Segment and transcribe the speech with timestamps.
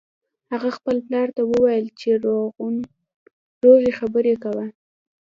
[0.51, 2.09] هغه خپل پلار ته وویل چې
[3.63, 4.65] روغې خبرې کوه